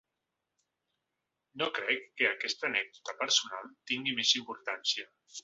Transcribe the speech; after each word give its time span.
No 1.63 1.67
crec 1.79 2.07
que 2.21 2.31
aquesta 2.31 2.67
anècdota 2.71 3.17
personal 3.21 3.69
tingui 3.93 4.17
més 4.23 4.35
importància. 4.43 5.09